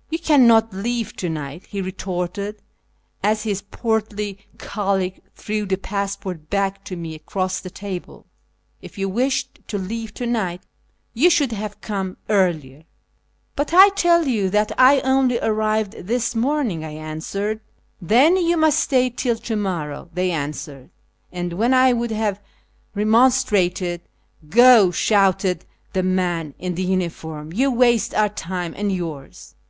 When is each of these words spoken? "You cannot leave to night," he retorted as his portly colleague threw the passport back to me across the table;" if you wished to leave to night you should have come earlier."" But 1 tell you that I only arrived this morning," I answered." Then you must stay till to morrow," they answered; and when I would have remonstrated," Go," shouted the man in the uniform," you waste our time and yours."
"You 0.10 0.18
cannot 0.18 0.74
leave 0.74 1.16
to 1.16 1.30
night," 1.30 1.64
he 1.68 1.80
retorted 1.80 2.60
as 3.22 3.44
his 3.44 3.62
portly 3.62 4.38
colleague 4.58 5.22
threw 5.34 5.64
the 5.64 5.78
passport 5.78 6.50
back 6.50 6.84
to 6.84 6.94
me 6.94 7.14
across 7.14 7.60
the 7.60 7.70
table;" 7.70 8.26
if 8.82 8.98
you 8.98 9.08
wished 9.08 9.60
to 9.66 9.78
leave 9.78 10.12
to 10.12 10.26
night 10.26 10.60
you 11.14 11.30
should 11.30 11.52
have 11.52 11.80
come 11.80 12.18
earlier."" 12.28 12.84
But 13.56 13.72
1 13.72 13.94
tell 13.94 14.26
you 14.28 14.50
that 14.50 14.78
I 14.78 15.00
only 15.00 15.38
arrived 15.38 15.92
this 15.92 16.34
morning," 16.34 16.84
I 16.84 16.90
answered." 16.90 17.60
Then 18.12 18.36
you 18.36 18.58
must 18.58 18.80
stay 18.80 19.08
till 19.08 19.36
to 19.36 19.56
morrow," 19.56 20.10
they 20.12 20.30
answered; 20.32 20.90
and 21.32 21.54
when 21.54 21.72
I 21.72 21.94
would 21.94 22.10
have 22.10 22.42
remonstrated," 22.94 24.02
Go," 24.50 24.90
shouted 24.90 25.64
the 25.94 26.02
man 26.02 26.52
in 26.58 26.74
the 26.74 26.84
uniform," 26.84 27.52
you 27.54 27.70
waste 27.70 28.12
our 28.12 28.28
time 28.28 28.74
and 28.76 28.92
yours." 28.92 29.54